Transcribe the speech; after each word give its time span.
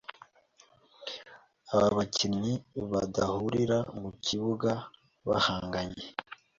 aba 1.73 1.87
bakinnyi 1.97 2.53
badahurira 2.91 3.77
mu 4.01 4.09
kibuga 4.25 4.71
bahanganye, 5.27 6.05